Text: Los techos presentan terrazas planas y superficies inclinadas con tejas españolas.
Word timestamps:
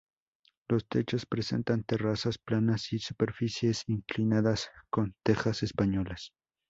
Los 0.67 0.87
techos 0.89 1.27
presentan 1.27 1.83
terrazas 1.83 2.39
planas 2.39 2.91
y 2.91 2.97
superficies 2.97 3.83
inclinadas 3.87 4.71
con 4.89 5.13
tejas 5.23 5.61
españolas. 5.61 6.33